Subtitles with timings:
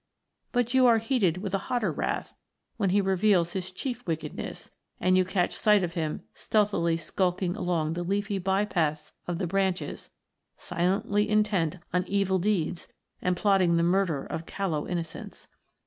[0.51, 2.33] But you are heated with a hotter wrath
[2.77, 7.93] when he reveals his chief wickedness, and you catch sight of him stealthily skulking along
[7.93, 10.09] the leafy by paths of the branches,
[10.57, 12.87] silently intent on evil deeds
[13.21, 15.47] and plotting the murder of callow innocents.